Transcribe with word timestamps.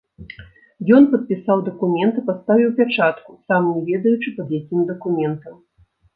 Ён 0.95 1.03
падпісаў 1.11 1.61
дакумент 1.67 2.17
і 2.21 2.23
паставіў 2.31 2.73
пячатку, 2.81 3.37
сам 3.47 3.61
не 3.75 3.81
ведаючы 3.93 4.35
пад 4.41 4.57
якім 4.61 4.81
дакументам. 4.91 5.55